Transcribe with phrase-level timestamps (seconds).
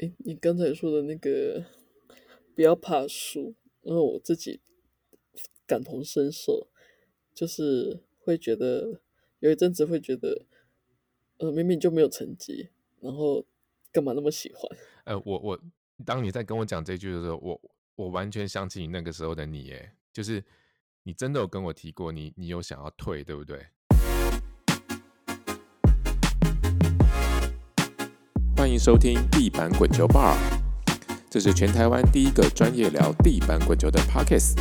[0.00, 1.64] 哎，你刚才说的那个
[2.54, 4.60] 不要怕输，因为我自己
[5.66, 6.68] 感同身受，
[7.34, 9.00] 就是会觉得
[9.40, 10.46] 有一阵子会觉得，
[11.38, 12.68] 呃，明明就没有成绩，
[13.00, 13.44] 然后
[13.90, 14.78] 干嘛那么喜欢？
[15.04, 15.60] 呃，我我
[16.04, 17.60] 当你在跟我讲这句的时候，我
[17.96, 20.44] 我完全想起你那个时候的你，哎，就是
[21.02, 23.66] 你真的有跟我提过，你你有想要退，对不对？
[28.68, 30.36] 欢迎收听地板滚球 Bar，
[31.30, 34.52] 这是全台湾第一个专业聊地板滚球的 Pockets。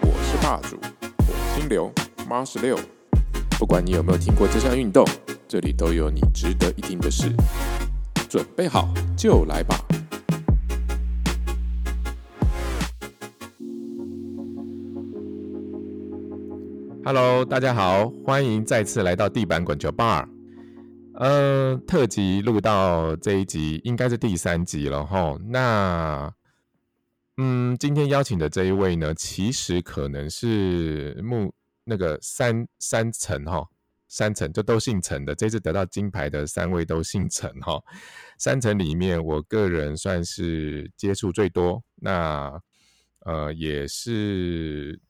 [0.00, 1.92] 我是霸主，火星流
[2.30, 2.78] ，Mars 十六。
[3.58, 5.04] 不管你有没有听过这项运动，
[5.48, 7.32] 这里都有你值得一听的事。
[8.28, 9.76] 准备好就来吧
[17.04, 20.37] ！Hello，大家好，欢迎再次来到地板滚球 Bar。
[21.18, 25.36] 呃，特辑录到这一集应该是第三集了哈。
[25.48, 26.32] 那，
[27.38, 31.52] 嗯，今天邀请的这一位呢，其实可能是木
[31.82, 33.66] 那个三三层哈，
[34.06, 35.34] 三层就都姓陈的。
[35.34, 37.82] 这次得到金牌的三位都姓陈哈。
[38.38, 42.62] 三层里面，我个人算是接触最多，那
[43.24, 45.00] 呃也是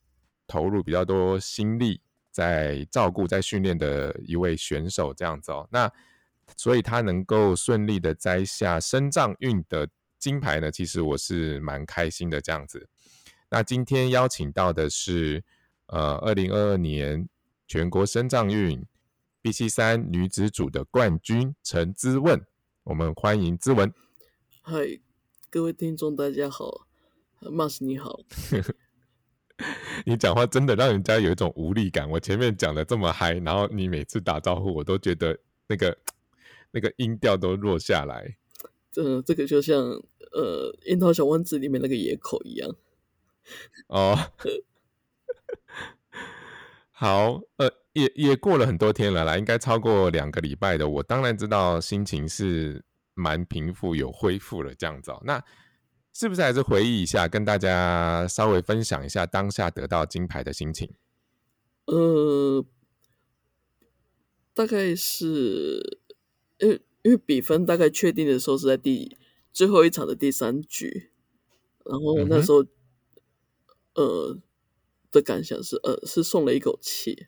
[0.47, 2.01] 投入比较多心力。
[2.31, 5.91] 在照顾、在训练的一位选手这样子哦，那
[6.57, 12.87] 所以他能够顺利的摘下深藏运的金牌呢，其实我是蛮开心的这样子。
[13.49, 15.43] 那今天邀请到的是
[15.87, 17.27] 呃，二零二二年
[17.67, 18.85] 全国深藏运
[19.41, 22.45] B 七三女子组的冠军陈姿问，
[22.83, 23.93] 我们欢迎姿文。
[24.61, 24.99] 嗨，
[25.49, 26.85] 各位听众大家好
[27.41, 28.19] ，Mas 你好。
[30.05, 32.09] 你讲话真的让人家有一种无力感。
[32.09, 35.97] 我前面讲的这么嗨，然后你每次打招呼，我都觉得 那个
[36.71, 38.37] 那个音调都弱下来。
[38.91, 39.77] 这这个就像
[40.31, 42.73] 呃《樱桃小丸子》里面那个野口一样。
[43.87, 44.17] 哦，
[46.91, 50.87] 好，呃，也也过了很多天了啦，应该超过两个礼拜的。
[50.87, 55.11] 我当然知道心情是蛮平复，有恢复了这样子。
[55.23, 55.43] 那。
[56.19, 60.93] 是不是还是回忆一下，跟大家稍微分享一下当下得到金牌的心情？
[61.85, 62.65] 呃，
[64.53, 66.01] 大概是，
[66.57, 69.15] 因为因为比分大概确定的时候是在第
[69.53, 71.09] 最后一场的第三局，
[71.85, 72.65] 然后那时候，
[73.93, 74.37] 呃
[75.13, 77.27] 的感想是，呃，是松了一口气，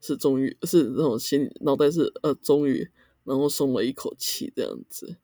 [0.00, 2.88] 是终于是那种心脑袋是呃终于，
[3.24, 5.16] 然后松了一口气这样子。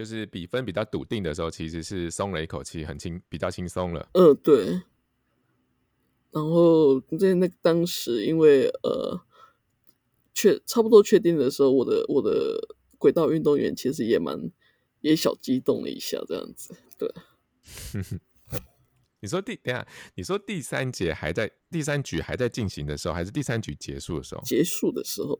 [0.00, 4.08] 就是比分比较笃定的时候，其实是松了一口气，很轻，比较轻松了。
[4.14, 4.80] 嗯，对。
[6.30, 9.20] 然后在那当时，因为呃，
[10.32, 14.50] 确差不多确定的时候，我的我的轨道运动员其实也蛮
[15.02, 16.74] 也小激动了一下，这样子。
[16.96, 17.12] 对。
[19.20, 24.40] 你说第等下，你说第三节还在第三局还在进行的时候，还是第三局结束的时候？
[24.46, 25.38] 结束的时候。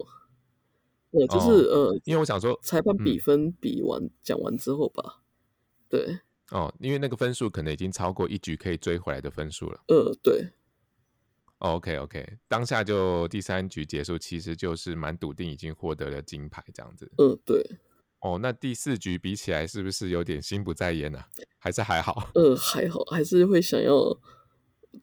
[1.13, 5.23] 对，就是呃，因为我想说，裁判比分比完讲完之后吧，
[5.89, 9.81] 对，哦，因为那个分数可能已经超过一局可以追回来的分数了。
[9.89, 10.51] 呃，对。
[11.59, 17.13] OK OK，当下就第三局结束，其实就是蛮笃定已经获得了金牌这样子。
[17.19, 17.63] 嗯，对。
[18.21, 21.23] 哦，那第四局比起来是不是有点心不在焉呢？
[21.59, 22.31] 还是还好？
[22.35, 24.19] 呃，还好，还是会想要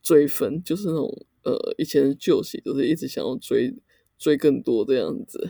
[0.01, 3.75] 追分，就是那种呃以前的旧习，就是一直想要追
[4.17, 5.49] 追更多这样子。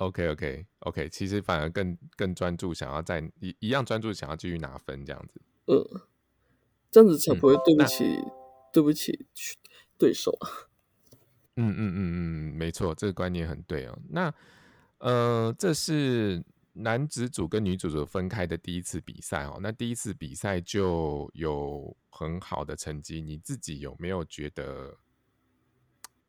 [0.00, 5.42] OK OK OK，其实反而更更专注，想要在一一样专注，想要继续拿分这样子。
[5.66, 6.00] 嗯，
[6.90, 8.04] 这样子才不会对不起
[8.72, 9.26] 对不起
[9.98, 10.48] 对手啊。
[11.56, 13.98] 嗯嗯嗯嗯，没错，这个观念很对哦。
[14.08, 14.32] 那
[14.98, 19.58] 呃，这是男子组跟女子组分开的第一次比赛哦。
[19.60, 24.96] 那第一次比赛就有很好的成绩，你自己有没有觉得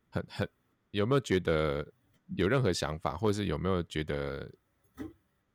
[0.09, 0.49] 很很
[0.91, 1.93] 有没有觉得？
[2.37, 4.51] 有任何想法，或者是有没有觉得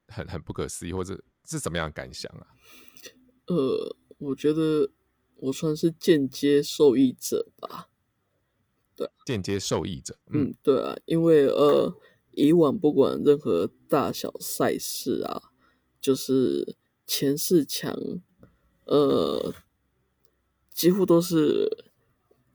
[0.09, 2.47] 很很不可思议，或者是怎么样感想啊？
[3.47, 4.91] 呃，我觉得
[5.37, 7.89] 我算是间接受益者吧。
[8.95, 10.19] 对，间接受益者。
[10.31, 11.97] 嗯，对啊，因为呃，
[12.33, 15.53] 以往不管任何大小赛事啊，
[16.01, 17.95] 就是前四强，
[18.85, 19.55] 呃，
[20.71, 21.69] 几乎都是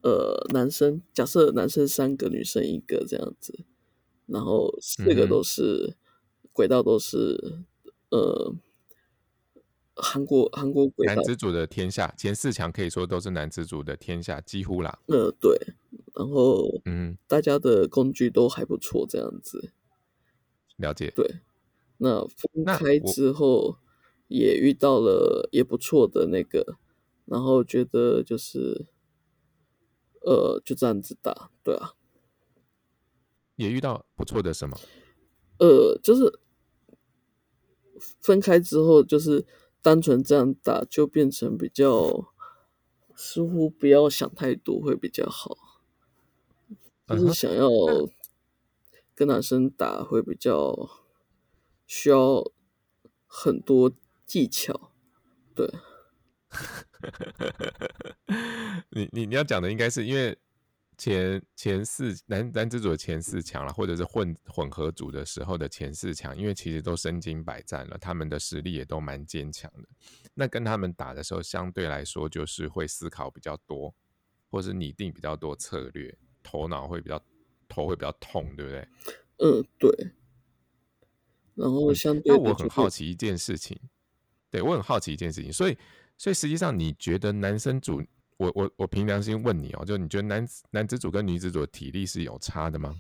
[0.01, 3.66] 呃男生，假设男生三个，女生一个这样子。
[4.31, 5.98] 然后四个都是
[6.54, 7.60] 轨道，都是
[8.10, 8.56] 呃
[9.95, 15.00] 韩国韩国轨道男子组的天下前四强，可以说都是男子组的天下，几乎啦。
[15.07, 15.57] 呃，对，
[16.16, 19.72] 然后嗯，大家的工具都还不错，这样子。
[20.78, 21.12] 了解。
[21.13, 21.42] 对，
[21.98, 23.78] 那分开之后
[24.30, 26.78] 也遇到了也不错的那个，
[27.25, 28.88] 然后觉得就是
[30.22, 31.94] 呃就这样子打，对啊，
[33.62, 34.78] 也遇到不错的什么？
[35.60, 36.40] 呃就是
[38.19, 39.46] 分开之后就是
[39.81, 42.34] 单纯这样打，就变成比较
[43.16, 45.56] 似乎不要想太多会比较好，
[47.08, 47.69] 就是想要
[49.13, 50.90] 跟男生打会比较
[51.86, 52.52] 需要
[53.28, 53.92] 很多
[54.25, 54.92] 技巧，
[55.54, 55.69] 对。
[58.90, 60.38] 你你你要讲的应该是因为
[61.01, 69.89] 前前四男男子组的前四强了，或者是混混合组的时候的前四强，因为其实都身经百战了，他们的实力也都蛮坚强的。
[70.36, 73.92] 那跟他们打的时候，相对来说就是会思考比较多，
[74.51, 77.19] 或是拟定比较多策略，头脑会比较
[77.68, 78.88] 头会比较痛，对不对？
[79.38, 80.12] 嗯，对。
[81.56, 83.75] 然后嗯，相那我很好奇一件事情，
[84.51, 85.75] 对我很好奇一件事情，所以
[86.15, 88.04] 所以实际上你觉得男生组，
[88.42, 93.00] 我我我凭良心问你哦，就你觉得男子男子组跟女子组的体力是有差的吗？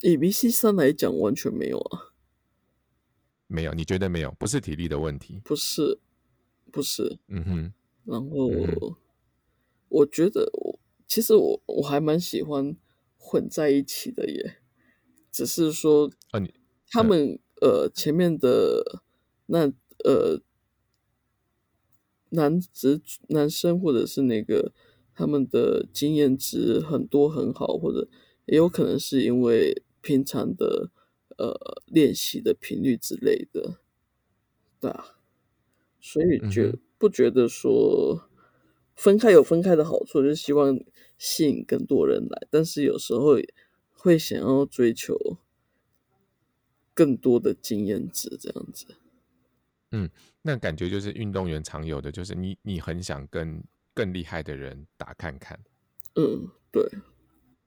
[0.00, 2.12] 以 BC 三来讲，完全没有啊，
[3.48, 4.30] 没有，你觉得没有？
[4.38, 5.40] 不是体力的问题。
[5.44, 5.98] 不是，
[6.70, 7.18] 不是。
[7.26, 7.72] 嗯哼，
[8.04, 8.48] 然后
[9.88, 10.78] 我觉得我
[11.08, 12.76] 其实我我还蛮喜欢
[13.18, 14.58] 混在一起的耶，
[15.32, 16.54] 只是说啊，你
[16.90, 19.02] 他嗯们呃前面的
[19.46, 19.66] 那
[20.04, 20.40] 呃
[22.34, 24.72] 男子男生或者是那个
[25.14, 28.08] 他们的经验值很多很好，或者
[28.46, 30.90] 也有可能是因为平常的
[31.38, 33.78] 呃练习的频率之类的，
[34.80, 35.16] 对啊，
[36.00, 38.28] 所以觉嗯，不觉得说
[38.94, 40.78] 分开有分开的好处，就是希望
[41.16, 43.36] 吸引更多人来，但是有时候
[43.92, 45.38] 会想要追求
[46.92, 48.86] 更多的经验值，这样子。
[49.90, 50.10] 嗯，
[50.46, 53.64] 那感觉就是运动员常有的，就是你你很想跟
[53.94, 55.58] 更厉害的人打看看。
[56.16, 56.86] 嗯，对，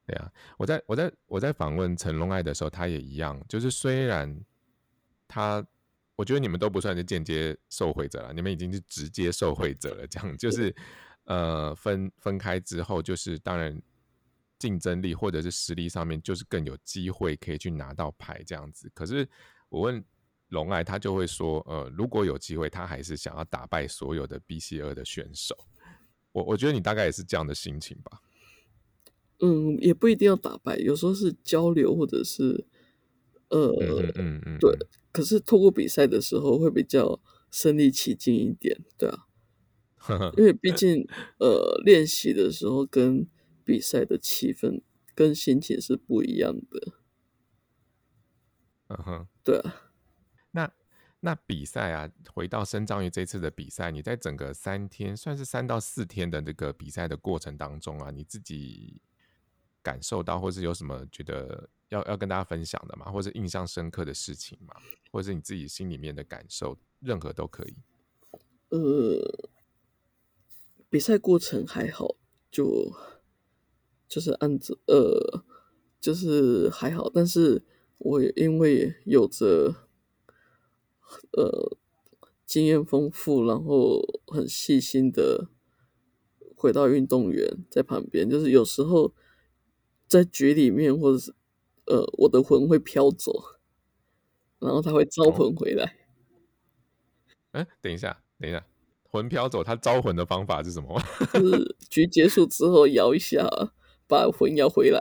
[0.05, 4.39] 对啊，我在我在我在访问陈龙爱的时候，他也一样，就是虽然
[5.27, 5.65] 他，
[6.15, 10.05] 我觉得你们都不算是间接受惠者了，你们已经是直接受惠者了。
[10.05, 10.73] 这样就是
[11.23, 13.81] 呃分分开之后，就是当然
[14.59, 18.87] 竞争力或者是实力上面，就是更有机会可以去拿到牌这样子。
[18.93, 19.27] 可是
[19.69, 20.03] 我问
[20.49, 25.55] 龙爱，他就会说，呃，如果有机会，他还是想要打败所有的 BC 二的选手。
[26.31, 28.21] 我我觉得你大概也是这样的心情吧。
[29.39, 32.65] 嗯，也不一定要打败，有时候是交流，或者是
[33.49, 34.71] 呃，嗯嗯嗯嗯，对。
[34.71, 37.19] 嗯可是透过比赛的时候会比较
[37.49, 39.25] 身临其境一点，对啊，
[40.37, 41.07] 因为毕竟
[41.39, 43.25] 呃练习的时候跟
[43.65, 44.81] 比赛的气氛
[45.15, 46.93] 跟心情是不一样的，
[48.89, 49.27] 嗯哼。
[49.43, 49.86] 对啊。
[50.57, 50.73] 那
[51.19, 58.99] 那比赛啊，回到深章鱼这次的比赛，你在整个三天，算是三到四天的这个比赛的过程当中啊，你自己
[59.83, 63.11] 感受到，或是有什么觉得要要跟大家分享的吗？
[63.11, 64.73] 或是印象深刻的事情吗？
[65.11, 67.75] 或是你自己心里面的感受，任何都可以。
[68.69, 69.49] 呃，
[70.89, 72.15] 比赛过程还好，
[72.49, 72.91] 就
[74.07, 75.43] 就是按着呃，
[75.99, 77.63] 就是还好，但是
[77.99, 79.86] 我因为有着
[81.31, 81.77] 呃
[82.45, 85.49] 经验丰富，然后很细心的
[86.55, 89.13] 回到运动员在旁边，就是有时候
[90.07, 91.33] 在局里面或者是
[91.85, 93.33] 呃我的魂会飘走，
[94.59, 95.97] 然后他会招哦，魂回来。
[97.51, 98.65] 哎，等一下，等一下，
[99.03, 101.01] 魂飘走，他招魂的方法是什么？
[101.33, 103.47] 就是局结束之后摇一下，
[104.07, 104.99] 把魂摇回来。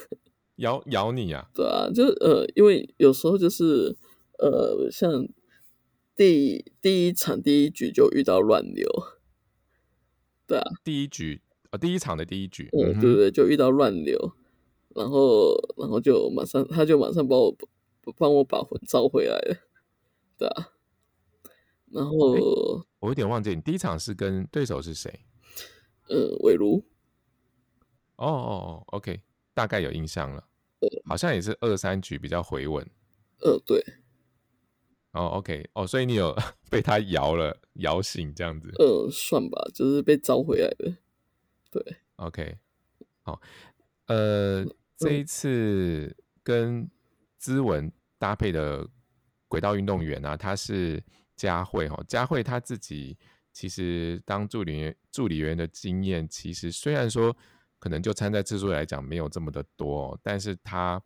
[0.56, 1.50] 咬咬你啊？
[1.54, 3.94] 对啊，就呃，因为有时候就是
[4.38, 5.28] 呃，像
[6.14, 8.88] 第第一场第一局就遇到乱流，
[10.46, 14.32] 对啊，第一局，呃，第一场的第一局，嗯，对对，就遇到乱流，
[14.94, 17.56] 然后然后就马上他就马上帮我
[18.16, 19.56] 帮我把魂召回来了，
[20.38, 20.72] 对啊，
[21.90, 25.20] 然哎，后我有点忘记，你第一场是跟对手是谁？
[26.08, 26.84] 呃，韦如，
[28.16, 29.20] 哦哦哦，OK，
[29.54, 30.46] 大概有印象了，
[31.04, 32.88] 好像也是二三局比较回稳。
[33.40, 33.84] 呃，对，
[35.16, 36.36] 哦，OK，哦，所以你有
[36.70, 38.70] 被他摇了，摇醒这样子。
[38.78, 40.94] 呃，算吧，就是被召回来的，
[41.70, 42.58] 对，OK，
[43.22, 43.40] 好，
[44.08, 44.62] 呃，
[44.98, 46.88] 这一次跟
[47.38, 48.86] 资文搭配的
[49.48, 51.02] 轨道运动员啊，他是
[51.34, 53.16] 佳慧哈，佳慧他自己
[53.52, 57.34] 其实当助理员助理员的经验，其实虽然说
[57.78, 61.02] 可能就参赛次数来讲没有这么的多，但是他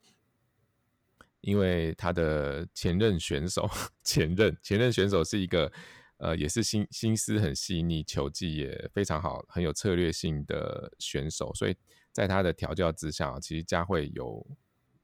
[1.41, 3.69] 因为他的前任选手，
[4.05, 5.73] 前任前任选手是一个
[6.19, 11.75] 呃，也是心心思很细腻、球技也非常好、很有策略性的选手，所以
[12.13, 14.47] 在他的调教之下，其实佳慧有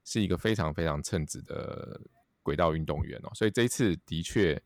[0.05, 1.99] 是一个非常非常称职的
[2.43, 3.31] 轨道运动员哦。
[3.35, 4.63] 所以这一次的确，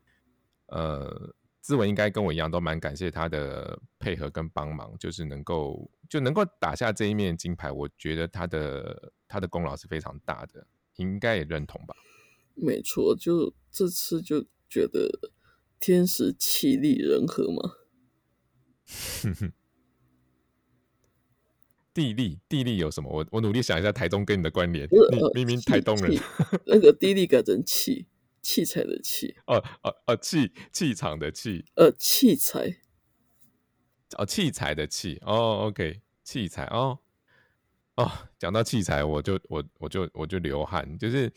[0.65, 10.67] 呃，志文应该跟我一样，都蛮感谢他的配合跟帮忙，就是能够就能够打下这一面金牌，我觉得他的他的功劳是非常大的。
[11.01, 11.95] 应该也认同吧？
[12.55, 15.31] 没错，就这次就觉得
[15.79, 17.77] 天时气力人和嘛。
[21.93, 23.09] 地利地利有什么？
[23.11, 24.87] 我我努力想一下，台中跟你的关联。
[24.89, 26.17] 你明明台东人，
[26.65, 28.07] 那个地利改成器
[28.41, 29.35] 器材的器。
[29.45, 31.65] 哦哦哦，气气场的气。
[31.75, 32.77] 呃，器材。
[34.17, 35.19] 哦，器材的器。
[35.25, 36.63] 哦，OK，器材。
[36.67, 36.99] 哦。
[37.95, 40.97] 哦，讲到器材，我就我我就我就流汗。
[40.97, 41.31] 就是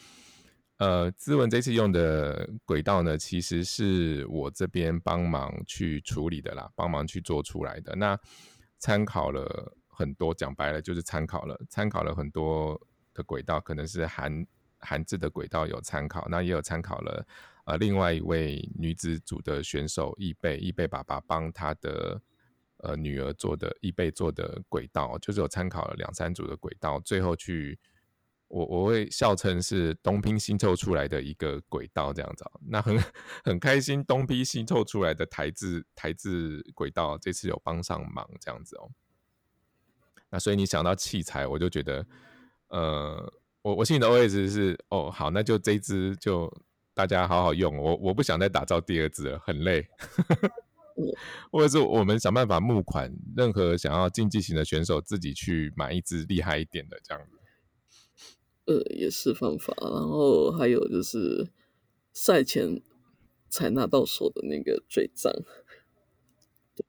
[0.79, 7.95] 呃，资文这次用的轨道呢，其实是我这边帮忙去处理的啦，帮忙去做出来的。
[7.97, 8.19] 那
[8.79, 12.81] 参考了很多，讲白了就是参考了，参考了很多
[13.13, 14.47] 的轨道，可能是韩
[14.79, 17.27] 韩制的轨道有参考，那也有参考了
[17.65, 22.23] 呃另外一位女子组的选手易贝，易贝爸爸帮他的。
[22.85, 27.79] 呃，女儿做的易贝做的轨道，就是有参考了两三组的轨道，最后去
[28.49, 32.45] 我我会笑称是东拼西凑出来的一个轨道这样子。
[32.69, 33.03] 那很
[33.43, 38.91] 很开心，东拼西凑出来的台字台字轨道这次有帮上忙这样子哦。
[40.29, 42.07] 那所以你想到器材，我就觉得，
[42.69, 46.53] 呃，我我心里的 OS 是哦，好，那就这支就
[46.93, 49.89] 大家好好用，我我不想再打造第二支了，很累。
[51.51, 57.39] 或者是我们想办法募款，任何想要竞技型的选手自己去买一支厉害一点的这样子。
[58.67, 59.75] 呃，也是方法。
[59.81, 61.51] 然后还有就是
[62.13, 62.81] 赛前
[63.51, 65.33] 才拿到手的那个嘴杖。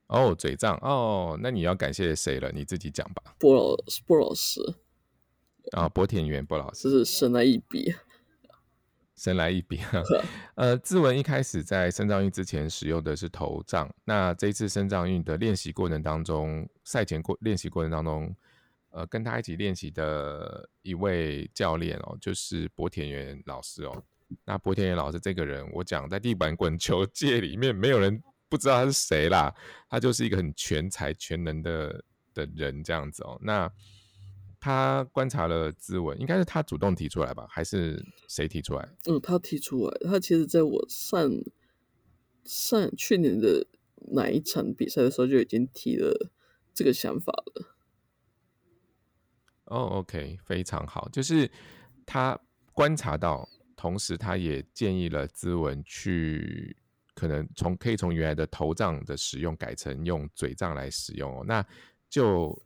[0.07, 2.51] 哦，嘴杖哦，那你要感谢谁了？
[2.51, 3.35] 你自己讲吧。
[3.39, 4.61] 波老波老师
[5.71, 7.93] 啊，博田园波老师是神来一笔。
[9.15, 10.03] 神来一笔啊！
[10.55, 18.35] 呃，志文一开始在深藏运之前使用的是头杖，那这一次深藏运的练习过程当中，赛前过练习过程当中，
[18.89, 24.03] 呃，跟他一起练习的一位教练哦，就是博田园老师哦。
[24.43, 29.53] 那博田园老师这个人，我讲在地板滚球界里面，没有人不知道他是谁啦，
[29.89, 32.03] 他就是一个很全才全能的
[32.33, 33.39] 的人这样子哦。
[33.41, 33.71] 那
[34.65, 38.89] 他观察了资文，应该是他主动提出来吧，还是谁提出来？
[39.05, 39.95] 嗯，他提出来。
[40.03, 41.31] 他其实在我上
[42.45, 43.67] 上去年的
[44.13, 46.31] 哪一场比赛的时候就已经提了
[46.73, 47.75] 这个想法了。
[49.65, 51.07] 哦，OK，非常好。
[51.09, 51.47] 就是
[52.03, 52.35] 他
[52.73, 56.75] 观察到，同时他也建议了资文去，
[57.13, 61.45] 可能从可以从原来的头杖的使用改成用嘴杖来使用哦。
[61.45, 61.63] 那
[62.09, 62.59] 就。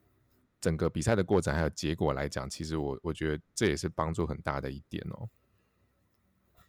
[0.62, 5.30] 整个比赛的过程还有结果来讲，其实我我觉得这也是帮助很大的一点哦。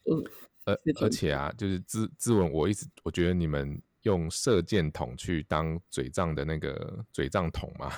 [0.05, 0.25] 嗯，
[0.65, 7.93] 而而且啊，就是自自文，我一直我觉得你们用射箭筒去当嘴仗的那个嘴仗筒嘛，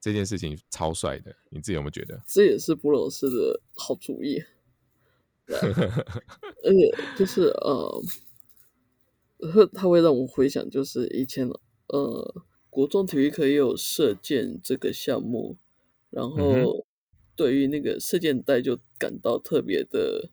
[0.00, 2.20] 这件事情超帅的，你自己有没有觉得？
[2.26, 4.42] 这也是布老师的好主意。
[6.64, 8.02] 而且 就是呃，
[9.72, 11.48] 他会让我回想，就是以前
[11.86, 12.42] 呃。
[12.76, 15.56] 国中体育课也有射箭这个项目，
[16.10, 16.86] 然后
[17.34, 20.28] 对于那个射箭带就感到特别的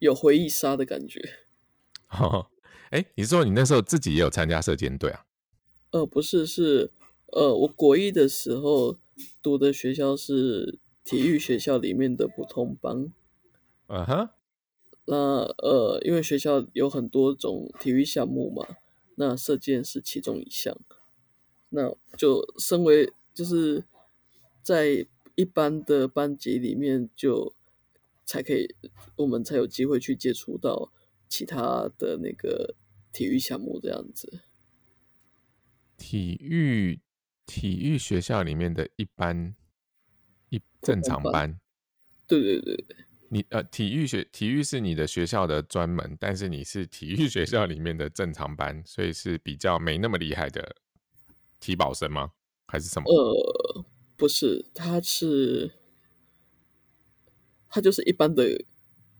[0.00, 1.20] 有回忆杀的感觉。
[2.10, 2.48] 哦，
[2.90, 5.24] 哎，你说你那时候自己也有参加射箭队啊？
[5.92, 6.90] 呃，不是，是
[7.26, 8.98] 呃，我国一的时候
[9.40, 13.12] 读的学校是体育学校里面的普通班。
[13.86, 14.30] 嗯哼，
[15.04, 18.66] 那呃，因为学校有很多种体育项目嘛，
[19.14, 20.76] 那射箭是其中一项。
[21.74, 23.84] 那就身为就是
[24.62, 25.04] 在
[25.34, 27.52] 一般的班级里面，就
[28.24, 28.72] 才可以，
[29.16, 30.92] 我们才有机会去接触到
[31.28, 32.76] 其他的那个
[33.12, 34.42] 体育项目这样子。
[35.96, 37.00] 体育
[37.44, 39.56] 体育学校里面的一般
[40.50, 41.58] 一正常班，
[42.28, 42.96] 对对对对，
[43.30, 50.76] 你呃体育学体育是你的学校的专门，但是你是体育学校里面的正常班，所以是比较没那么厉害的。
[51.64, 52.32] 体保生吗？
[52.66, 53.10] 还是什么？
[53.10, 53.84] 呃，
[54.16, 55.72] 不是，他是
[57.68, 58.64] 他就是一般的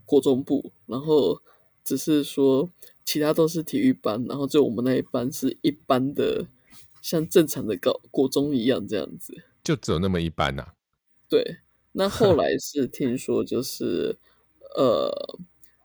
[0.05, 1.41] 国中部，然后
[1.83, 2.71] 只是说
[3.05, 6.47] 其他都是体育班，然后就我们那一班是一般的，
[7.01, 10.73] 像正常的高国中一样这样子，就只有那么一班呐。
[11.29, 11.59] 对，
[11.93, 14.19] 那后来是听说就是
[14.77, 15.39] 呃，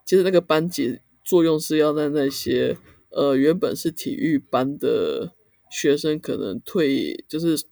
[0.06, 2.78] 其实那个班级作用是要在那些
[3.10, 5.34] 呃原本是体育班的
[5.70, 7.66] 学生可能退就是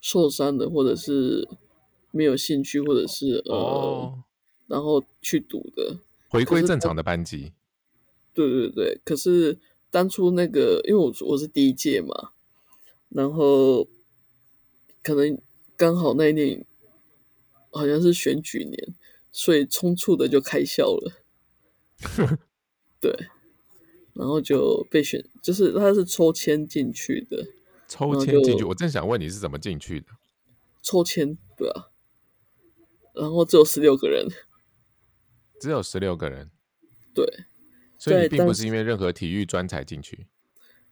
[0.00, 1.48] 受伤的，或者是
[2.10, 4.22] 没有兴趣，或者是呃，哦，
[4.66, 5.98] 然后去读的。
[6.28, 7.52] 回归正常的班级。
[8.32, 9.58] 对对对，可是
[9.90, 12.30] 当初那个，因为我我是第一届嘛，
[13.08, 13.86] 然后
[15.02, 15.38] 可能
[15.76, 16.64] 刚好那一年
[17.70, 18.94] 好像是选举年，
[19.32, 21.12] 所以冲促的就开校了。
[23.00, 23.12] 对，
[24.14, 27.46] 然后就被选，就是他是抽签进去的，
[27.88, 30.06] 抽签进去，我正想问你是怎么进去的？
[30.82, 31.88] 抽签，对啊，
[33.14, 34.26] 然后只有十六个人，
[35.60, 36.50] 只有十六个人，
[37.14, 37.24] 对，
[37.98, 40.26] 所以并不是因为任何体育专才进去。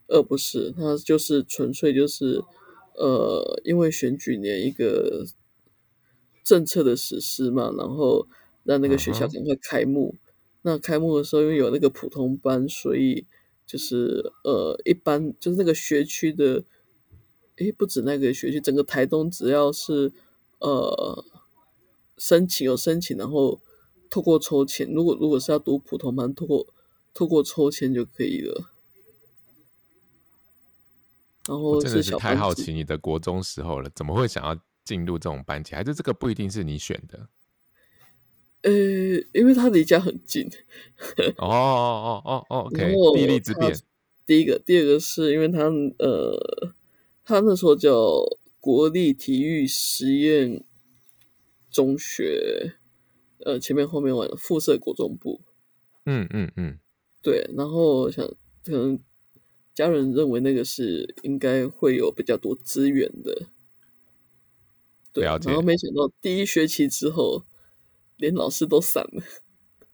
[0.07, 2.43] 呃，不是，他就是纯粹就是，
[2.95, 5.27] 呃，因为选举年一个
[6.45, 8.27] 政策的实施嘛，然后
[8.65, 10.15] 让那个学校赶快开幕。
[10.63, 13.25] 那开幕的时候，因为有那个普通班，所以
[13.65, 16.65] 就是呃，一般就是那个学区的，
[17.57, 20.13] 诶，不止那个学区，整个台东只要是
[20.59, 21.25] 呃
[22.17, 23.61] 申请有申请，然后
[24.11, 26.67] 透过抽签，如果如果是要读普通班，透过
[27.15, 28.71] 透过抽签就可以了。
[31.47, 35.75] 然后我真的是小太好奇你的国中时候了，怎么会想要进入这种班级？
[35.75, 37.29] 还是这个不一定是你选的？
[38.63, 38.71] 呃，
[39.33, 40.49] 因为他离家很近，
[41.37, 43.79] 哦哦哦哦哦， OK，然后地利之他便。
[44.27, 46.73] 第一个，第二个是因为他呃，
[47.25, 48.23] 他那时候叫
[48.61, 50.63] 国立体育实验
[51.71, 52.75] 中学，
[53.45, 55.41] 呃，前面后面完附设国中部，
[56.05, 56.79] 嗯嗯嗯，
[57.23, 58.27] 对，然后我想
[58.65, 58.99] 可能
[59.75, 63.47] 家人认为那个是应该会有比较多资源的，
[65.13, 67.45] 对，然后没想到第一学期之后，
[68.19, 69.23] 连老师都散了。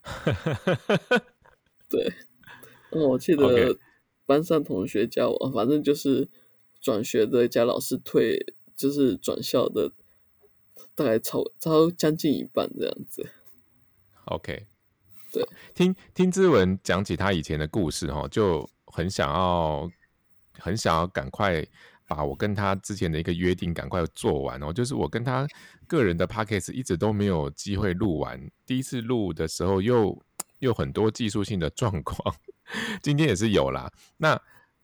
[1.88, 2.12] 对，
[2.90, 3.78] 我记得
[4.26, 6.28] 班上同学叫我，反正就是
[6.80, 8.38] 转学的加老师退，
[8.76, 9.92] 就是转校的，
[10.94, 13.30] 大概超超将近一半这样子。
[14.26, 14.66] OK，
[15.32, 19.90] 对，听听之文讲起他以前的故事哈，就很想要
[20.58, 21.66] 很想要赶快
[22.06, 24.72] 把我跟他之前的一个约定赶快做完哦。
[24.72, 25.46] 就是我跟他
[25.86, 30.20] 个人的 p a c k a g e 一直都没有机会录完，第一次录的时候又
[30.58, 32.34] 又很多技术性的状况，
[33.02, 33.90] 今天也是有啦。
[34.16, 34.40] 那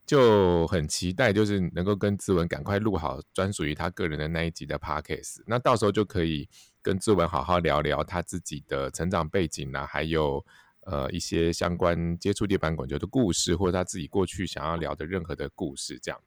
[0.07, 6.49] 就很期待，就是能够跟志文赶快录好专属于他个人的那一集的 podcast，那到时候就可以
[6.83, 10.45] 跟志文好好聊聊他自己的成长背景啊，还有
[10.81, 16.21] 呃一些相关接触地板滚球的故事，或者他自己过去想要聊的任何的故事，这样。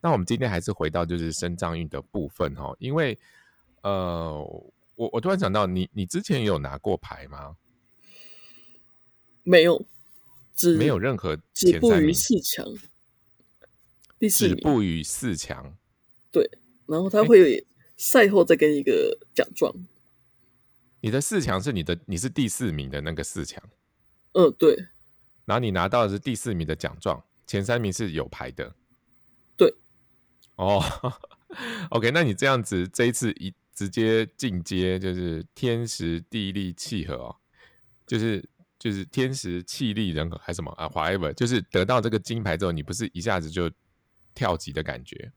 [0.00, 3.18] 那我们今天还是回到就是深藏运的部分哈，因为
[3.82, 4.38] 呃，
[4.94, 7.56] 我我突然想到你，你之前有拿过牌吗？
[9.42, 9.84] 没有，
[10.54, 12.66] 只没有任何止步于四强，
[14.18, 14.54] 第四止。
[14.54, 15.74] 步于四强。
[16.30, 16.50] 对，
[16.86, 17.64] 然后他会有
[17.96, 19.74] 赛后再给你一个奖状。
[21.00, 23.62] 你的四强是你的，你是第四名的那个四强，
[24.32, 24.76] 嗯，对
[25.46, 28.74] 然后你拿到的是第四名的奖状，前三名是有牌的。
[30.60, 31.18] 对，哦
[31.90, 37.36] ，OK，那你这样子这一次一直接进阶，就是天时地利气和哦，
[38.06, 38.46] 就是
[38.78, 43.70] 就是天时气力人和还是什么啊，whatever，就是得到这个金牌之后，你不是一下子就
[44.34, 45.32] 跳级的感觉，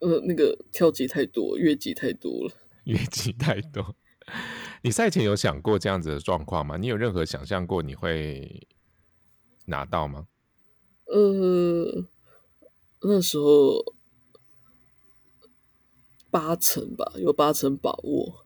[0.00, 2.54] 呃，那个跳级太多，越级太多了。
[2.84, 3.94] 越级太多。
[4.82, 6.76] 你赛前有想过这样子的状况吗？
[6.76, 8.66] 你有任何想象过你会
[9.66, 10.26] 拿到吗？
[11.06, 12.04] 呃，
[13.04, 13.94] 那时候
[16.30, 18.44] 八成吧，有八成把握。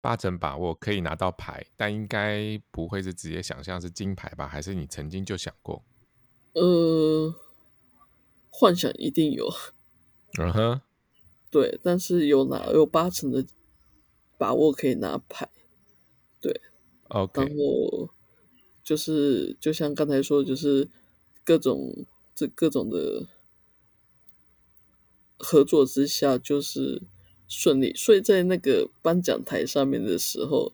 [0.00, 4.48] 八成把握可以拿到牌，但应该不会是直接想象是金牌吧？
[4.48, 5.84] 还是你曾经就想过？
[6.54, 7.32] 呃，
[8.50, 9.48] 幻想一定有，
[10.40, 10.80] 嗯哼，
[11.50, 13.46] 对，但是有拿有八成的
[14.36, 15.48] 把握可以拿牌，
[16.40, 16.60] 对
[17.08, 18.10] OK，后
[18.82, 20.90] 就是就像刚才说的，就是
[21.44, 22.04] 各种
[22.42, 23.28] 这各种的
[25.38, 27.00] 合作之下，就是
[27.46, 27.94] 顺利。
[27.94, 30.72] 所以在那个颁奖台上面的时候，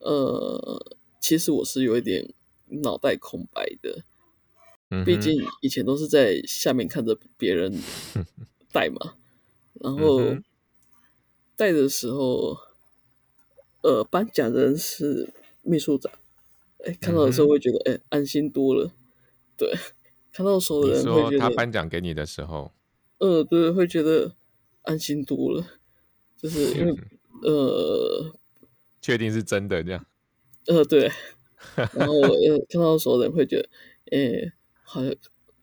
[0.00, 2.34] 呃，其实我是有一点
[2.66, 4.04] 脑袋空白的，
[4.90, 7.80] 嗯毕竟以前都是在下面看着别人
[8.70, 9.14] 带嘛，
[9.80, 10.36] 然后
[11.56, 12.58] 带的时候，
[13.80, 16.12] 呃，颁奖人是秘书长，
[16.84, 18.92] 哎，看到的时候会觉得，哎、安心多了。
[19.56, 19.74] 对，
[20.38, 22.70] 看到手的你人会觉得，颁奖给你的时候，
[23.18, 24.36] 呃，对，会觉得
[24.82, 25.66] 安心多了，
[26.36, 26.94] 就是 因为，
[27.42, 28.32] 呃，
[29.02, 30.06] 确定是真的这样？
[30.68, 31.10] 呃，对。
[31.92, 33.68] 然后我呃，看到的时候人会觉得，
[34.12, 34.52] 诶，
[34.84, 35.12] 好像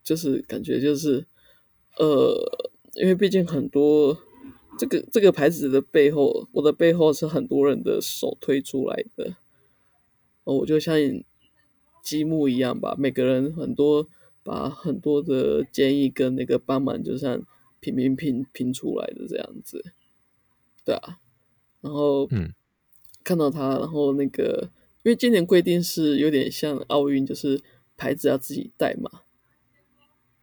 [0.03, 1.25] 就是感觉就是，
[1.97, 2.35] 呃，
[2.95, 4.17] 因为毕竟很多
[4.77, 9.37] 这个这个牌子的背后，我的背后是很多人的手推出来的。
[10.43, 10.97] 哦，我就像
[12.03, 14.09] 积木一样吧，每个人很多
[14.45, 17.45] 把很多的建议跟那个帮忙，就像
[17.81, 19.83] 拼拼拼拼出来的这样子，
[20.85, 21.19] 对啊。
[21.81, 22.53] 然后，嗯，
[23.25, 24.69] 看到他，然后那个。
[25.03, 27.61] 因为今年规定是有点像奥运，就是
[27.95, 29.21] 牌子要自己带嘛。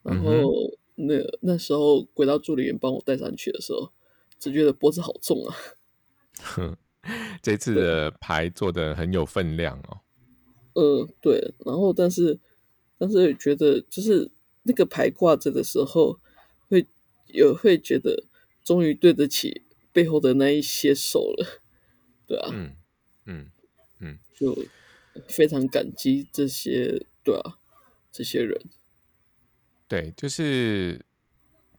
[0.04, 0.52] 然后
[0.94, 3.90] 那那时候轨道助理员帮我带上去的时候，
[4.38, 5.56] 只觉得脖子好重啊。
[6.44, 6.76] 哼，
[7.42, 9.98] 这次的牌做的很有分量哦。
[10.74, 11.52] 呃，对。
[11.66, 12.38] 然后，但是
[13.02, 14.30] 但是觉得就是
[14.62, 16.20] 那个牌挂着的时候，
[16.68, 16.86] 会
[17.26, 18.28] 有会觉得
[18.62, 19.62] 终于对得起
[19.92, 21.62] 背后的那一些手了。
[22.28, 22.50] 对啊。
[22.52, 22.76] 嗯
[23.24, 23.50] 嗯。
[24.04, 24.56] 嗯，就
[25.28, 27.58] 非常感激这些，对啊，
[28.12, 28.60] 这些人。
[29.86, 31.04] 对，就是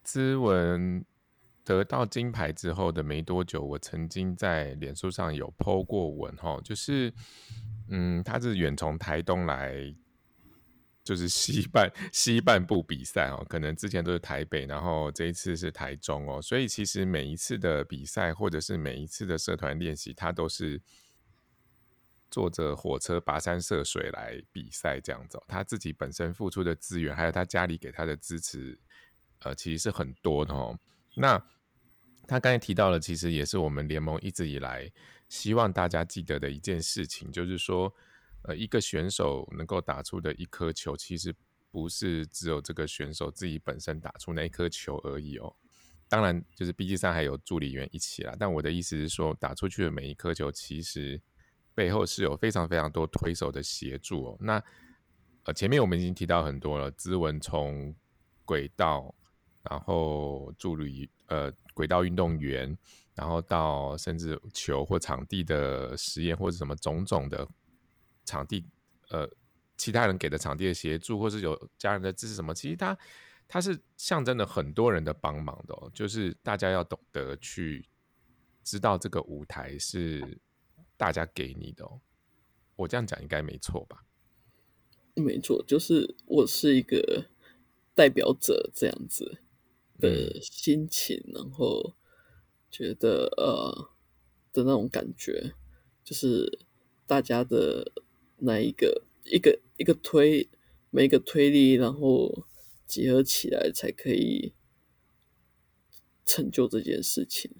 [0.03, 1.03] 资文
[1.65, 7.13] 得到金牌之后的没多久，我曾经在脸书上有 po 过文哈，就是，
[7.89, 9.93] 嗯，他是远从台东来，
[11.03, 20.81] 就是西半 西半部比赛哦，可能之前都是台北，然后这一次是台中哦，所以其实每一次的比赛或者是每一次的社团练习，他都是。
[22.31, 28.75] 坐着火车跋山涉水来比赛，这样子，他自己本身付出的资源，还有他家里给他的支持，
[29.41, 30.75] 呃，其实是很多的哦。
[31.15, 31.37] 那
[32.27, 34.91] 他刚才提到了，其实也是我们联盟一直以来
[35.29, 37.93] 希望大家记得的一件事情，就是说，
[38.43, 41.36] 呃，一个选手能够打出的一颗球，其实
[41.71, 45.56] 不是只有这个选手自己本身打出那一颗球而已哦。
[46.08, 48.36] 当然，就是 B G 三还有助理员一起啦。
[48.39, 51.21] 但我的意思是说，打出去的每一颗球，其实。
[51.75, 54.38] 背后是有非常非常多推手的协助哦。
[54.39, 54.63] 那
[55.45, 57.95] 呃，前面我们已经提到很多了，资文从
[58.45, 59.12] 轨道，
[59.63, 62.77] 然后助理呃轨道运动员，
[63.15, 67.49] 然后到甚至球或场地的实验或者什么种种的
[68.25, 68.65] 场地
[69.09, 69.29] 呃
[69.77, 72.97] 其他人给的场地的协助，或是有家人的支持什么，其实他
[73.47, 77.88] 他是象征了很多人的帮忙的，就是大家要懂得去
[78.63, 80.39] 知道这个舞台是。
[80.95, 81.86] 大家给你的，
[82.77, 84.05] 我这样讲应该没错吧？
[85.15, 87.25] 没错，就是我是一个
[87.93, 89.39] 代表者这样子
[89.99, 91.95] 的心情，然后
[92.69, 93.89] 觉得呃
[94.53, 95.55] 的那种感觉，
[96.05, 96.59] 就是
[97.05, 97.91] 大家的
[98.43, 100.49] 那一个一个一个推
[100.89, 102.45] 每一个推力，然后
[102.86, 104.53] 结合起来才可以
[106.25, 107.51] 成就这件事情，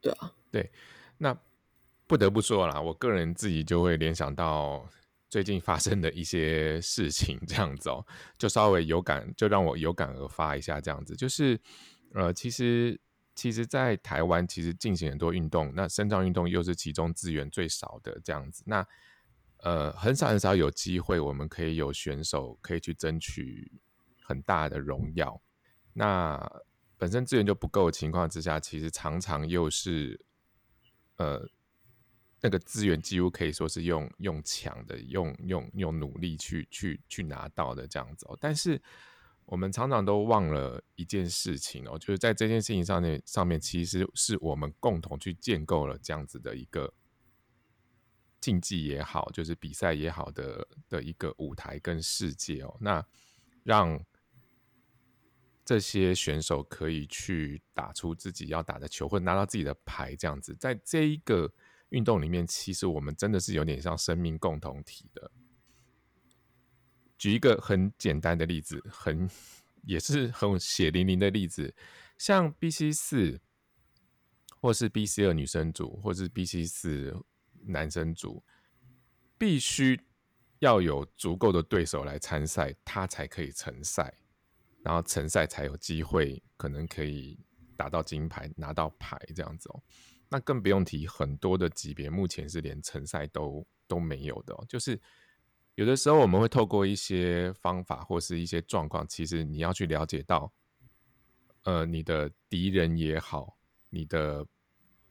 [0.00, 0.70] 对啊，对，
[1.18, 1.38] 那。
[2.06, 4.84] 不得不说啦，我个人自己就会联想到
[5.28, 8.04] 最近发生的一些事情，这样子哦，
[8.36, 11.56] 就稍微有感，就让我有感而发一下，这样子，就是
[12.12, 13.00] 呃，其实
[13.36, 18.84] 其实，在台湾其实进行很多运动，那身障运动又是其中资源最少的这样子，那
[19.62, 23.70] 呃，很少很少有机会，我们可以有选手可以去争取
[24.22, 25.40] 很大的荣耀，
[25.92, 26.62] 那
[26.96, 30.24] 本身资源就不够的情况之下，其实常常又是
[31.16, 31.48] 呃。
[32.42, 38.38] 那个资源几乎可以说是用用抢的，用用用努力去去去拿到的这样子哦。
[38.40, 38.80] 但是
[39.44, 46.90] 我们常常都忘了一件事情哦，就是在这件事情上面上面，其实是我们共同去建构了这样子的一个
[48.40, 52.76] 竞技也好，就是比赛也好的的一个舞台跟世界哦。
[52.80, 53.04] 那
[53.62, 54.02] 让
[55.64, 61.52] 这些选手可以去打出自己要打的球，或者拿到自己的牌，这样子，在这一个。
[61.90, 65.28] 运动里面，其实我们真的是有点像生命共同体的。
[67.18, 69.28] 举一个很简单的例子，很
[69.82, 71.74] 也是很血淋淋的例子，
[72.16, 73.40] 像 B C 四，
[74.60, 77.12] 或是 B C 二女生组，或是 B C 四
[77.64, 78.42] 男生组，
[79.38, 80.00] 必须
[80.58, 84.14] 要有足够的对手来参赛，他才可以成赛，
[84.82, 87.38] 然后成赛才有机会，可能可以
[87.76, 89.82] 打到金牌，拿到牌这样子哦。
[90.28, 94.56] 那更不用提，很多的级别目前是连成赛都都没有的。
[94.68, 95.00] 就是
[95.74, 100.52] 有的时候我们会透过一些方法或是一些状况，其实你要去了解到，
[101.62, 104.46] 呃，你的敌人也好，你的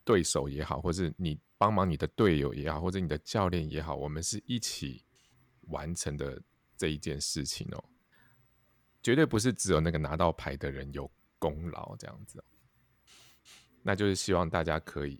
[0.05, 5.03] 对手也好，或是你帮忙你的队友也好，或者你的教练也好，我们是一起
[5.67, 6.41] 完成的
[6.77, 7.83] 这一件事情哦，
[9.03, 12.41] 绝对不是只有那个拿到牌的人有功劳这样子。
[13.83, 15.19] 那就是希望大家可以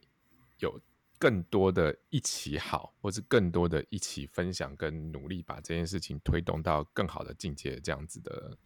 [0.60, 0.80] 有
[1.17, 8.58] 更多的一起好，或是更多的一起分享跟努力，把这件事情推动到更好的境界，这样子的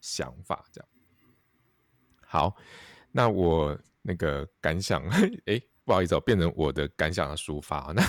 [0.00, 0.88] 想法，这样。
[2.22, 2.56] 好，
[3.12, 5.04] 那我那个感想，
[5.44, 7.90] 哎，不好意思，变成我的感想的抒发。
[7.96, 8.00] 那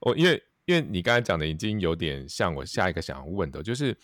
[0.00, 3.98] 我因为因为你刚才讲的已经有点像我下一个想要问的，就是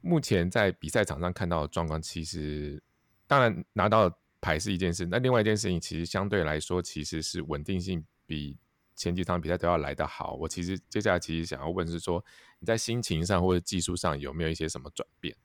[0.00, 2.82] 目前在比赛场上看到的状况，其实
[3.26, 8.56] 当然拿到牌是一件事，那另外一件事情其实相对来说其实是稳定性比
[8.96, 10.32] 前几场比赛都要来得好。
[10.36, 12.24] 我其实接下来其实想要问是说
[12.58, 15.36] 你在心情上或者技术上有没有一些什么转变？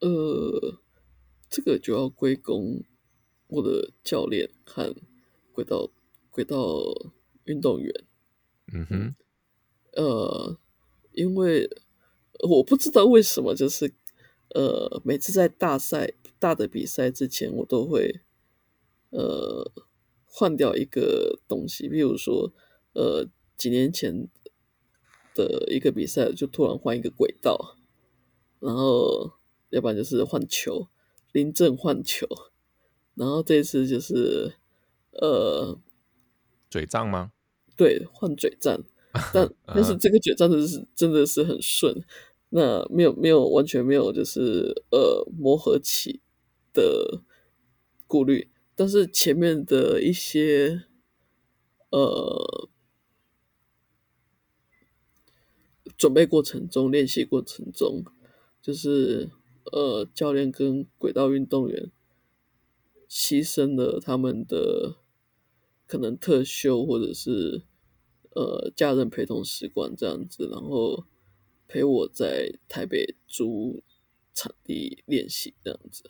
[0.00, 0.82] 呃。
[1.50, 2.84] 这个就要归功
[3.46, 4.94] 我的教练和
[5.58, 5.90] 轨道
[6.30, 7.10] 轨道
[7.46, 8.04] 运动员。
[8.72, 9.14] 嗯哼，
[9.94, 10.56] 呃，
[11.10, 11.68] 因为
[12.48, 13.92] 我不知道为什么，就是
[14.54, 18.20] 呃，每次在大赛大的比赛之前，我都会
[19.10, 19.68] 呃
[20.24, 22.52] 换掉一个东西，比如说
[22.92, 24.28] 呃几年前
[25.34, 27.76] 的一个比赛，就突然换一个轨道，
[28.60, 29.32] 然后
[29.70, 30.86] 要不然就是换球。
[31.32, 32.26] 临阵换球，
[33.14, 34.54] 然后这次就是
[35.20, 35.78] 呃
[36.70, 37.32] 嘴仗吗？
[37.76, 38.82] 对，换嘴仗，
[39.32, 42.04] 但但是这个嘴仗的是真的是很顺，
[42.50, 46.20] 那没有没有完全没有就是呃磨合期
[46.72, 47.22] 的
[48.06, 50.84] 顾虑，但是前面的一些
[51.90, 52.68] 呃
[55.96, 58.04] 准备过程中、练习过程中，
[58.62, 59.30] 就是。
[59.70, 61.92] 呃，教练跟轨道运动员
[63.06, 64.96] 牺牲了他们的
[65.88, 67.64] 可能特休，或者是
[68.36, 71.04] 呃家人陪同时光这样子，然后
[71.66, 73.82] 陪我在台北租
[74.32, 76.08] 场地练习这样子。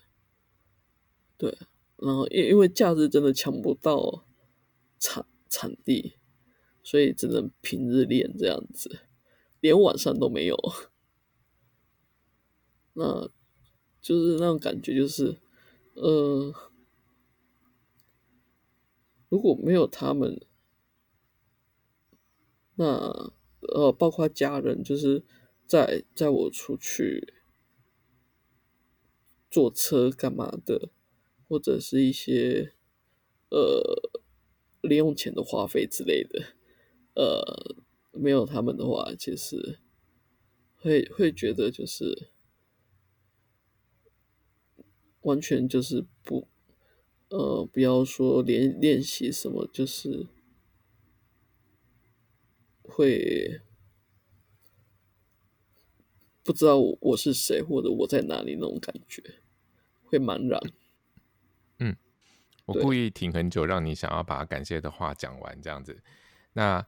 [1.39, 1.57] 对，
[1.97, 4.27] 然后因因为假日真的抢不到
[4.99, 6.15] 场场地，
[6.83, 8.99] 所以只能平日练这样子，
[9.61, 10.57] 连晚上都没有。
[12.93, 13.31] 那。
[14.01, 15.37] 就是那种感觉，就是，
[15.95, 16.55] 呃，
[19.29, 20.41] 如果没有他们，
[22.77, 25.25] 那呃，包括家人，就是
[25.67, 27.35] 在在我出去
[29.51, 30.91] 坐车干嘛的，
[31.49, 32.73] 或者是一些
[33.51, 34.11] 呃
[34.81, 36.55] 零用钱的花费之类的，
[37.15, 37.77] 呃，
[38.13, 39.79] 没有他们的话，其实
[40.77, 42.31] 会会觉得就是。
[45.23, 46.47] 完全就是不，
[47.31, 50.27] 呃，不要说练练习什么，就是
[52.83, 53.61] 会
[56.43, 59.23] 不知道我是谁或者我在哪里那种感觉，
[60.05, 60.61] 会茫然。
[61.79, 61.97] 嗯，
[62.65, 66.03] 我故意停很久，让你想要把感谢的话讲完，这样子。
[66.53, 66.87] 那。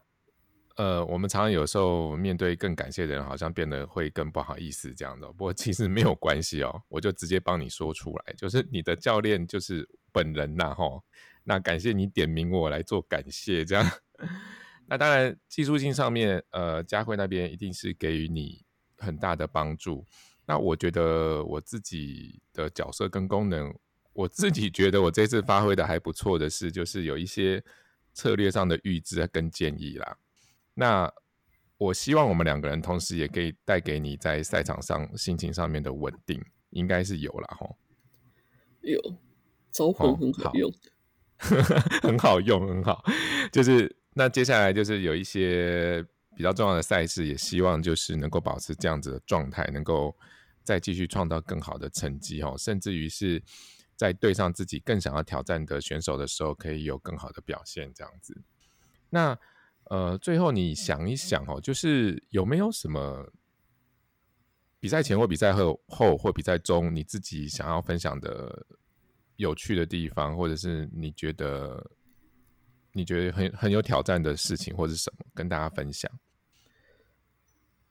[0.76, 5.26] 呃，我们常常有时候面对更感谢的人，好像变得会更不好意思这样的。
[5.32, 11.02] 不过其实没有关系哦，我就直接帮你说出来，就是你的教练就是本人呐，吼。
[11.44, 13.90] 那感谢你点名我来做感谢，这样。
[14.86, 18.64] 那当然技术性上面，呃，佳慧那边一定是给予你
[18.98, 20.04] 很大的帮助。
[20.46, 23.72] 那我觉得我自己的角色跟功能，
[24.12, 27.62] 我自己觉得我这次发挥的还不错的是，就是有一些
[28.12, 30.18] 策略上的预知跟建议啦。
[30.74, 31.12] 那
[31.78, 37.70] 我希望我们两个人同时也可以带给你在赛场上心情上面的稳定，应该是有了哈。
[38.82, 39.00] 有
[39.70, 40.72] 招魂很好用，
[42.02, 43.04] 很好用，很好。
[43.52, 46.04] 就是那接下来就是有一些
[46.36, 50.16] 比较重要的赛事，也希望就是能够保持这样子的状态，能够
[50.62, 53.42] 再继续创造更好的成绩哦，甚至于是
[53.96, 58.42] 在对上自己更想要挑战的选手的时候，可以有更好的表现，这样子。
[59.10, 59.38] 那。
[59.84, 63.32] 呃，最后你想一想哦，就是有没有什么
[64.78, 68.64] 比赛前或比赛后后或比赛中，你自己想要分享的
[69.40, 71.90] 有趣的地方，或者是你觉得
[72.92, 76.10] 你觉得很很有挑战的事情，或者什么跟大家分享？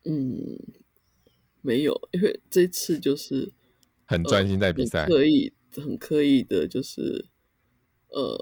[0.06, 0.58] 嗯，
[1.62, 3.52] 没有，因为这次就是
[4.06, 7.26] 很专心在比赛，刻意很刻意的，就是
[8.10, 8.38] 呃，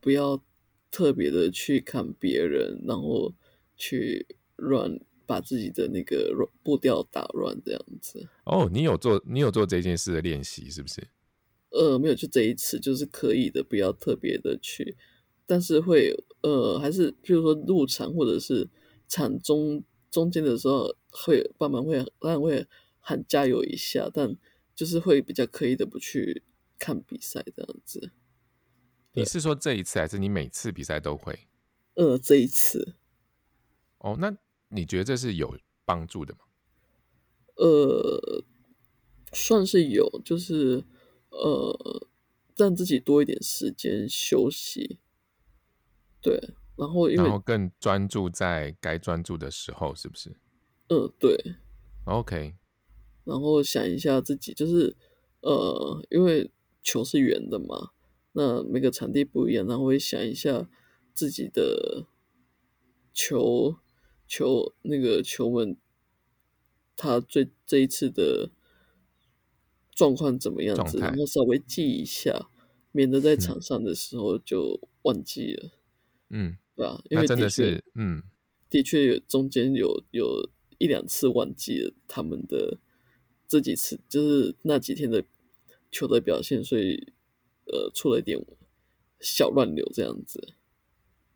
[0.00, 0.42] 不要。
[0.92, 3.32] 特别的去看别人，然后
[3.76, 4.26] 去
[4.56, 8.28] 乱把自己的那个步调打乱这样子。
[8.42, 11.06] 哦，你有做你有做这件事的练习是不是？
[11.70, 14.96] 呃，没有，就这一次就是可以的，不要特别的去，
[15.46, 18.68] 但是会呃，还是譬如说入场或者是
[19.08, 22.66] 场中中间的时候，会慢慢会当然会
[23.00, 24.36] 喊加油一下，但
[24.74, 26.42] 就是会比较刻意的不去
[26.78, 28.10] 看比赛这样子。
[29.12, 31.38] 你是说这一次，还是你每次比赛都会？
[31.94, 32.94] 呃，这一次，
[33.98, 34.36] 哦，那
[34.68, 36.40] 你觉得这是有帮助的吗？
[37.56, 38.44] 呃，
[39.32, 40.84] 算是有，就是
[41.30, 42.06] 呃，
[42.56, 44.98] 让自己多一点时间休息，
[46.20, 46.38] 对，
[46.76, 50.36] 然后因为然后更专注在该专注的时候，是不是？
[50.88, 51.36] 呃，对
[52.04, 52.54] ，？OK，
[53.24, 54.96] 然后想一下自己，就是
[55.40, 56.50] 呃，因为
[56.82, 57.90] 球是圆的嘛，
[58.32, 60.68] 那每个场地不一样，然后会想一下
[61.14, 62.06] 自己的
[63.12, 63.76] 球
[64.26, 65.76] 球那个球门，
[66.96, 68.50] 他最这一次的
[70.00, 72.48] 状况怎么样子，然后稍微记一下，
[72.90, 75.70] 免得在场上的时候就忘记了，
[76.30, 77.02] 嗯，对吧？
[77.10, 78.22] 因为真的是，嗯，
[78.70, 82.78] 的确有中间有有一两次忘记了他们的
[83.46, 85.22] 这几次，就是那几天的
[85.92, 87.12] 球的表现，所以
[87.66, 88.42] 呃出了一点
[89.20, 90.54] 小乱流这样子。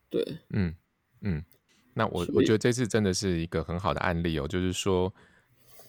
[0.08, 0.74] 对，嗯
[1.20, 1.44] 嗯，
[1.92, 5.12] 那我我觉得这次真的是一个很好的案例哦，就是说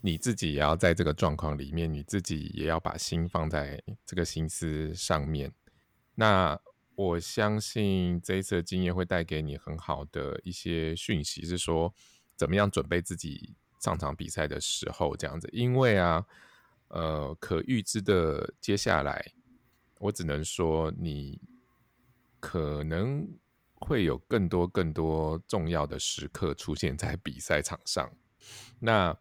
[0.05, 5.51] 你自己也要在这个状况里面，你自己也要把心放在这个心思上面。
[6.13, 6.55] 那
[6.93, 11.91] 我相信这一次的经验会带给你很好的一些讯息，是说
[12.35, 15.49] 怎么样准备自己上场比赛的时候这样子。
[15.51, 16.23] 因为啊，
[16.89, 19.33] 呃，可预知的接下来，
[19.97, 21.41] 我只能说你
[22.39, 23.27] 可能
[23.73, 28.07] 会有更多更多重要的时刻出现在比赛场上。
[28.77, 29.17] 那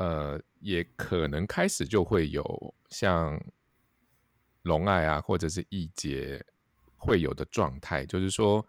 [0.00, 3.38] 呃，也可能开始就会有像
[4.62, 6.42] 龙爱啊，或者是易杰
[6.96, 8.66] 会有的状态，就是说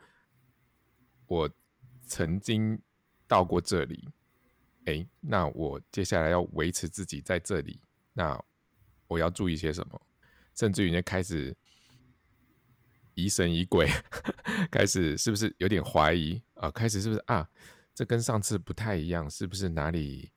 [1.27, 1.49] 我
[2.05, 2.77] 曾经
[3.27, 4.09] 到过这里，
[4.87, 7.79] 诶，那我接下来要维持自己在这里，
[8.11, 8.37] 那
[9.07, 10.01] 我要注意些什么？
[10.53, 11.55] 甚至于呢，开始
[13.13, 13.87] 疑神疑鬼，
[14.69, 16.69] 开始是不是有点怀疑啊？
[16.69, 17.49] 开始是不是啊？
[17.95, 20.29] 这跟上次不太一样，是不是哪里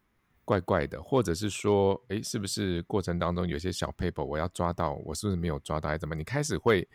[0.44, 1.02] 怪怪的？
[1.02, 6.14] 或者是说，诶，是不是过程当中有些小 paper 我要抓到，我是不是没有抓到，还是怎么？
[6.14, 6.88] 你开始会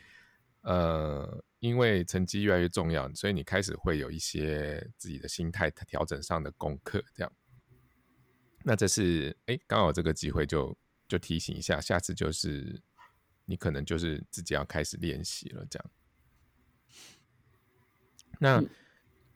[0.62, 7.32] 呃，因为成绩越来越重要，所以你开始会有一些自己的心态调整上的功课，这样。
[8.64, 12.82] 那这是哎，刚好这个机会就就提醒一下，下次就是
[13.46, 15.92] 你可能就是自己要开始练习了，这样。
[18.40, 18.70] 那嗯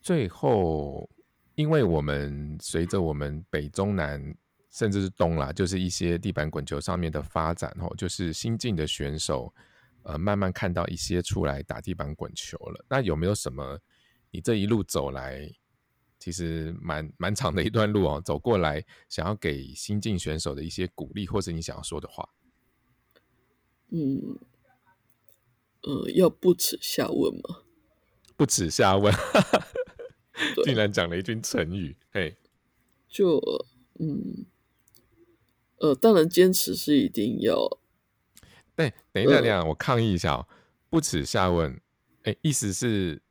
[0.01, 1.09] 最后，
[1.55, 4.35] 因为我们随着我们北中南
[4.71, 9.53] 甚至是东啦，就是一些地板滚球上面的发展哦，就是新进的选手，
[10.01, 12.85] 呃，慢慢看到一些出来打地板滚球了。
[12.89, 13.79] 那有没有什么
[14.31, 15.47] 你这一路走来，
[16.17, 22.27] 其实蛮蛮长的一段路哦，走过来，想要给新进选手的一些鼓励，或是你想要说的话？
[23.91, 24.39] 嗯，
[25.83, 27.59] 呃，要不耻下问吗。
[28.35, 29.72] 不耻下问，对
[30.63, 32.35] 竟然讲了一句成语，嘿，
[33.07, 33.39] 就
[33.99, 34.45] 嗯
[35.77, 37.77] 呃，当然坚持是一定要，
[38.75, 40.47] 对，等一下，呃等一下，我抗议一下哦，
[40.89, 41.79] 不耻下问，
[42.23, 43.21] 哎，意思是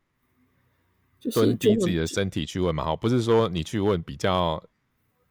[1.18, 4.62] 就是蹲低自己的身体去问嘛，哈，不是说你去问比较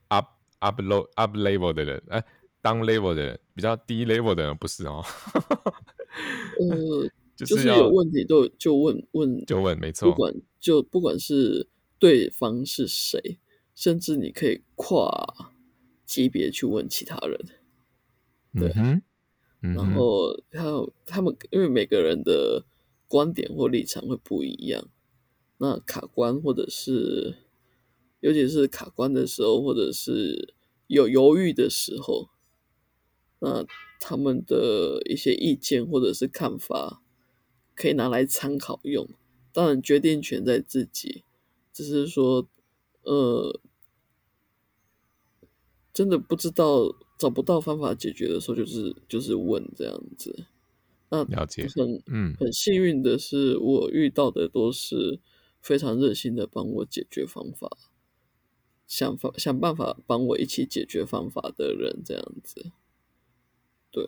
[0.07, 0.27] up
[0.59, 2.23] up low up level 的人，哎
[2.61, 5.05] ，down level 的人，比较低 level 的人不是哦，
[6.59, 11.67] 呃， 就就是有问题都就问问，就问，没不错，管就不管是
[11.99, 13.39] 对方是谁，
[13.75, 15.51] 甚至你可以跨
[16.05, 17.39] 级别去问其他人，
[18.53, 19.01] 对嗯，
[19.61, 22.63] 嗯然，后还有他们因为每个人的
[23.07, 24.87] 观点或立场会不一样，
[25.57, 27.35] 那卡关或者是
[28.19, 30.53] 尤其是卡关的时候，或者是
[30.87, 32.29] 有犹豫的时候，
[33.39, 33.65] 那
[33.99, 37.01] 他们的一些意见或者是看法
[37.75, 39.09] 可以拿来参考用。
[39.53, 41.23] 当然，决定权在自己，
[41.73, 42.47] 只是说，
[43.03, 43.59] 呃，
[45.93, 50.45] 真的不知道找不到方法解决的时候，就是就是问这样子。
[51.09, 55.19] 那了解，很嗯很幸运的是，我遇到的都是
[55.59, 57.69] 非常热心的帮我解决方法，
[58.87, 62.71] 想法想办法帮我一起解决方法的人，这样子。
[63.91, 64.07] 对，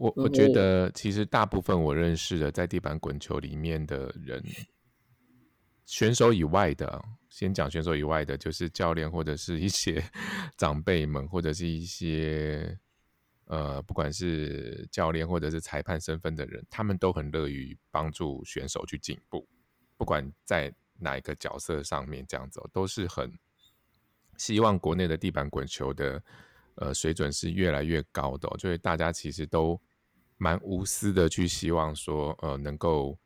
[0.00, 4.42] 我我觉得其实大部分我认识的在地板滚球里面的人，
[5.84, 10.02] 选手以外的，先讲选手以外的，就是教练或者是一些
[10.56, 12.78] 长辈们，或者是一些
[13.44, 19.46] 呃，不管是教练或者是裁判身份的人，他们都很乐于帮助选手去进步，
[19.98, 23.30] 不管在哪一个角色上面，这样子、哦、都是很
[24.38, 26.22] 希望国内的地板滚球的
[26.76, 29.78] 呃水准是越来越高的、哦，就是大家其实都
[30.40, 33.18] 蛮无私的去希望说呃能够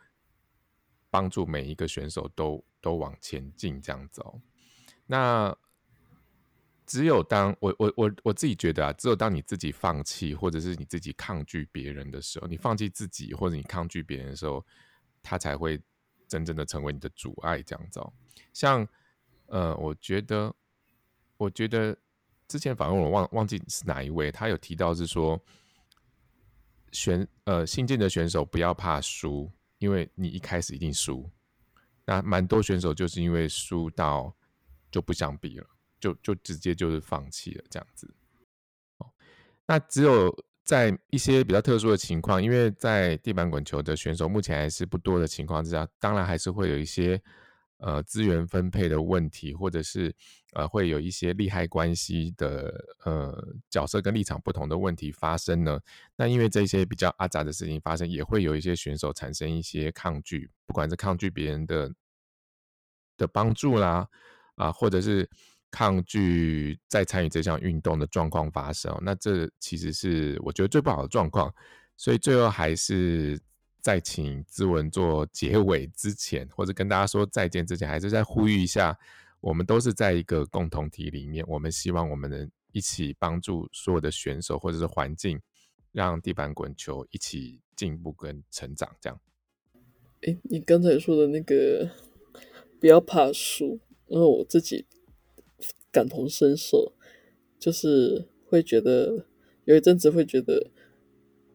[1.10, 4.40] 帮助每一个选手都都往前进这样走。
[5.06, 5.56] 那
[6.84, 14.66] 只有当我我我我自己觉得啊，只有当你自己放弃或者是你自己抗拒别人的时候，你放弃自己或者你抗拒别人的时候，
[15.22, 15.80] 他才会
[16.26, 18.12] 真正的成为你的阻碍这样子哦。
[18.52, 18.86] 像
[19.46, 20.52] 呃，我觉得
[21.36, 21.96] 我觉得
[22.48, 25.40] 之前访问我忘忘记是哪一位，他有提到是说
[26.94, 31.30] 选呃新进的选手不要怕输，因为你一开始一定输。
[32.06, 34.34] 那蛮多选手就是因为输到
[34.90, 35.66] 就不想比了。
[36.00, 38.06] 就就直接就是放弃了这样子，
[38.98, 39.08] 哦，
[39.64, 40.30] 那只有
[40.62, 47.18] 在一些比较特殊的情况，因为在地板滚球的选手目前还是不多的情况之下，当然还是会有一些
[47.84, 50.14] 呃资源分配的问题，或者是
[50.54, 52.74] 呃会有一些利害关系的
[53.04, 55.78] 呃角色跟立场不同的问题发生呢。
[56.16, 61.92] 那因为这些比较阿杂的事情发生，也会有一些选手产生一些抗拒，不管是抗拒别人的
[63.16, 64.08] 的帮助啦，
[64.56, 65.28] 啊，或者是。
[65.76, 71.52] 抗拒再参与这项运动的状况发生，那这其实是我觉得最不好的状况。
[71.96, 73.36] 所以最后还是
[73.84, 78.98] 在请资文做结尾之前，或者跟大家说再见之前，还是再呼吁一下：
[79.42, 85.38] 我们都是在一个共同体里面，我们希望我们能一起帮助所有的选手或者是环境，
[85.92, 88.96] 让地板滚球一起进步跟成长。
[89.02, 89.20] 这样。
[90.22, 91.90] 哎，你刚才说的那个
[92.80, 94.86] 不要怕输，因为我自己。
[95.92, 96.92] 感同身受，
[97.56, 99.26] 就是会觉得
[99.64, 100.72] 有一阵子会觉得，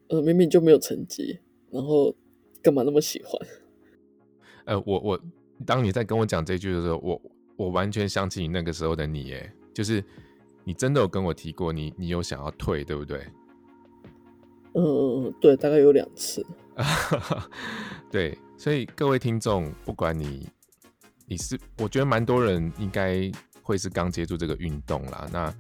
[0.08, 1.40] 呃，明明就没有成绩，
[1.72, 2.13] 然后
[2.61, 3.47] 干嘛那么喜欢？
[4.65, 5.20] 呃，我我
[5.65, 7.22] 当你在跟我讲这句的时候，我
[7.57, 10.03] 我完全想起你那个时候的你，哎，就是
[10.63, 13.26] 你真的有跟我提过，你你有想要退，对不对？
[14.74, 16.45] 嗯，对，大概有两次。
[18.11, 20.47] 对，所以各位听众，不管你
[21.28, 23.32] 你是，我觉得蛮多人应该。
[23.61, 25.53] 会是刚接触这个运动啦，那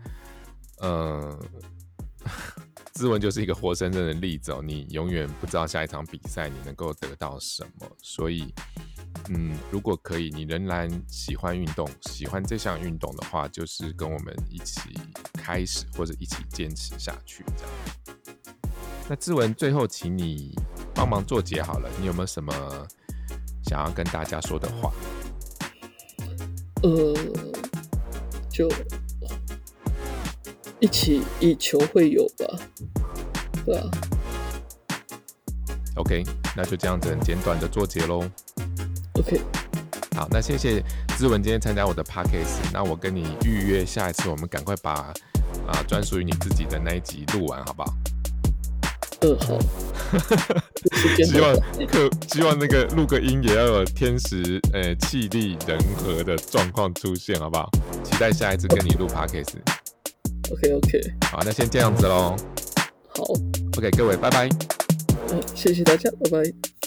[0.79, 1.39] 呃，
[2.99, 4.61] 志文就是一个活生生的例子哦。
[4.61, 8.53] 你永远不知道下一场比赛你能够得到什么，所以
[9.29, 14.81] 嗯，如果可以，你仍然喜欢运动，喜欢这项运动的话，就是跟我们一起
[15.33, 17.71] 开始或者一起坚持下去这样。
[19.07, 20.53] 那志文最后，请你
[20.93, 22.85] 帮忙做结好了，你有没有什么
[23.63, 24.91] 想要跟大家说的话？
[26.83, 27.13] 呃。
[28.51, 28.67] 就
[30.79, 32.59] 一起以球会友吧，
[33.65, 33.83] 对啊。
[35.95, 36.23] OK，
[36.55, 38.23] 那就这样子很简短的做结喽。
[39.13, 39.41] OK，
[40.15, 40.81] 好，那谢谢
[41.17, 45.13] 志文今天参加我的 Podcast，那我跟你预约下一次，我们赶快把
[45.67, 47.93] 啊专属于你自己的那一集录完，好不好？
[49.21, 49.59] 嗯，好。
[51.25, 51.53] 希望
[51.87, 57.69] 可希望那个录个音也要有天时呃气力人和的状况出现，好不好？
[58.01, 59.57] 期待下一次跟你录 podcast。
[60.51, 62.35] OK OK，好，那先这样子喽。
[63.07, 63.23] 好
[63.77, 64.49] ，OK，各位，拜拜。
[65.31, 66.78] 嗯，谢谢大家，拜拜。